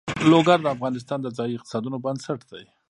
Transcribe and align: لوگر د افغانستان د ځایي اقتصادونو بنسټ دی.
لوگر 0.31 0.57
د 0.61 0.67
افغانستان 0.75 1.19
د 1.21 1.27
ځایي 1.37 1.53
اقتصادونو 1.55 1.97
بنسټ 2.05 2.39
دی. 2.51 2.63